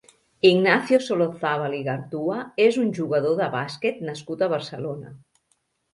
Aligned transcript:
Ignacio 0.51 0.97
Solozábal 1.09 1.75
Igartua 1.81 2.39
és 2.65 2.79
un 2.85 2.89
jugador 3.01 3.39
de 3.43 3.51
bàsquet 3.59 4.03
nascut 4.11 4.43
a 4.43 4.49
Barcelona. 4.55 5.13